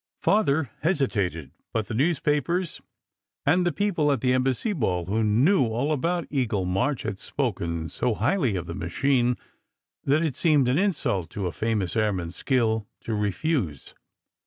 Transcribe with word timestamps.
Father 0.23 0.71
hesitated, 0.81 1.51
but 1.73 1.85
the 1.85 1.93
newspapers 1.93 2.81
and 3.45 3.75
people 3.75 4.11
at 4.11 4.19
the 4.21 4.33
Embassy 4.33 4.73
ball 4.73 5.05
who 5.05 5.23
knew 5.23 5.63
all 5.67 5.91
about 5.91 6.25
Eagle 6.31 6.65
March 6.65 7.03
had 7.03 7.19
spoken 7.19 7.87
so 7.87 8.15
highly 8.15 8.55
of 8.55 8.65
the 8.65 8.73
machine, 8.73 9.37
that 10.03 10.23
it 10.23 10.35
seemed 10.35 10.67
an 10.67 10.79
insult 10.79 11.29
to 11.29 11.45
a 11.45 11.51
fa 11.51 11.75
mous 11.75 11.95
airman 11.95 12.29
s 12.29 12.35
skill 12.35 12.87
to 13.01 13.13
refuse. 13.13 13.93